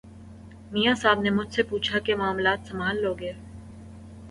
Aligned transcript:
میاں 0.71 0.95
صاحب 0.95 1.19
نے 1.19 1.29
مجھ 1.29 1.53
سے 1.53 1.63
پوچھا 1.63 1.99
کہ 1.99 2.15
معاملات 2.15 2.67
سنبھال 2.67 3.01
لو 3.01 3.13
گے۔ 3.13 3.31